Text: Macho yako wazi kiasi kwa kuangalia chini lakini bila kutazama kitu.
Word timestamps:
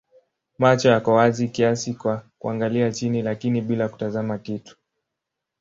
Macho 0.57 0.89
yako 0.89 1.13
wazi 1.13 1.47
kiasi 1.49 1.93
kwa 1.93 2.23
kuangalia 2.39 2.91
chini 2.91 3.21
lakini 3.21 3.61
bila 3.61 3.89
kutazama 3.89 4.37
kitu. 4.37 4.77